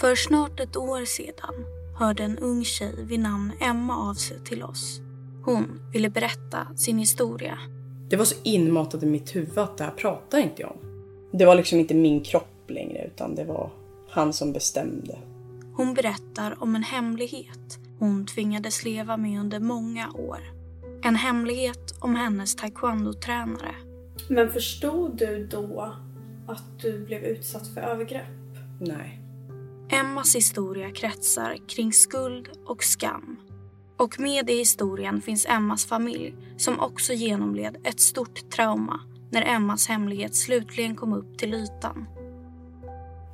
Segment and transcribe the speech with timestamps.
[0.00, 1.54] För snart ett år sedan
[1.98, 5.00] hörde en ung tjej vid namn Emma av sig till oss.
[5.44, 7.58] Hon ville berätta sin historia.
[8.08, 10.78] Det var så inmatat i mitt huvud att det här pratar inte jag om.
[11.32, 13.70] Det var liksom inte min kropp längre utan det var
[14.08, 15.18] han som bestämde.
[15.76, 20.38] Hon berättar om en hemlighet hon tvingades leva med under många år.
[21.02, 23.74] En hemlighet om hennes taekwondo-tränare.
[24.28, 25.94] Men förstod du då
[26.46, 28.58] att du blev utsatt för övergrepp?
[28.80, 29.20] Nej.
[29.94, 33.36] Emmas historia kretsar kring skuld och skam.
[33.96, 39.88] Och med i historien finns Emmas familj som också genomled ett stort trauma när Emmas
[39.88, 42.06] hemlighet slutligen kom upp till ytan.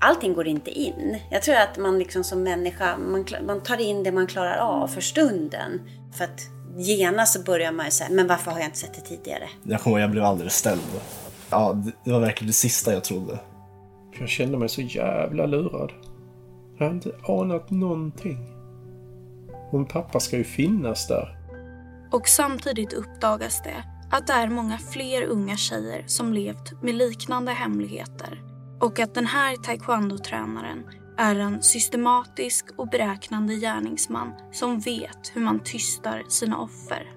[0.01, 1.19] Allting går inte in.
[1.31, 4.89] Jag tror att man liksom som människa, man, man tar in det man klarar av
[4.89, 5.81] för stunden.
[6.13, 6.41] För att
[6.77, 9.49] genast så börjar man ju säga, men varför har jag inte sett det tidigare?
[9.63, 10.81] Jag kommer jag blev alldeles ställd.
[11.51, 13.39] Ja, det var verkligen det sista jag trodde.
[14.19, 15.93] Jag kände mig så jävla lurad.
[16.79, 18.39] Jag har inte anat någonting.
[19.73, 21.39] Min pappa ska ju finnas där.
[22.13, 27.53] Och samtidigt uppdagas det att det är många fler unga tjejer som levt med liknande
[27.53, 28.43] hemligheter.
[28.81, 30.85] Och att den här taekwondo-tränaren
[31.17, 37.13] är en systematisk och beräknande gärningsman som vet hur man tystar sina offer.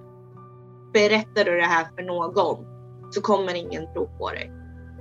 [0.93, 2.66] Berättar du det här för någon
[3.11, 4.52] så kommer ingen tro på dig.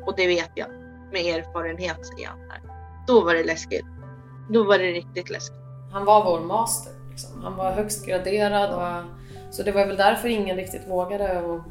[0.07, 0.69] Och det vet jag
[1.13, 2.61] med erfarenhet säger här.
[3.07, 3.87] Då var det läskigt.
[4.53, 5.57] Då var det riktigt läskigt.
[5.93, 6.93] Han var vår master.
[7.11, 7.43] Liksom.
[7.43, 8.75] Han var högst graderad.
[8.75, 9.05] Och,
[9.55, 11.65] så det var väl därför ingen riktigt vågade att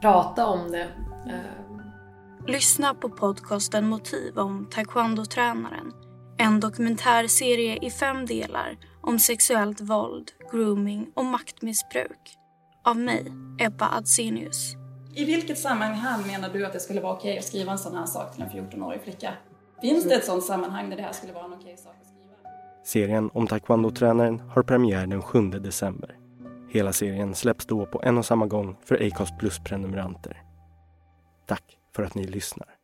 [0.00, 0.88] prata om det.
[1.26, 2.46] Eh.
[2.46, 5.92] Lyssna på podcasten Motiv om taekwondo-tränaren.
[6.38, 12.38] En dokumentärserie i fem delar om sexuellt våld, grooming och maktmissbruk.
[12.84, 14.74] Av mig, Ebba Adsenius.
[15.14, 18.06] I vilket sammanhang menar du att det skulle vara okej att skriva en sån här
[18.06, 19.32] sak till en 14-årig flicka?
[19.80, 22.15] Finns det ett sånt sammanhang där det här skulle vara en okej sak att skriva?
[22.86, 26.18] Serien om taekwondo-tränaren har premiär den 7 december.
[26.68, 30.42] Hela serien släpps då på en och samma gång för Acast Plus-prenumeranter.
[31.46, 32.75] Tack för att ni lyssnar.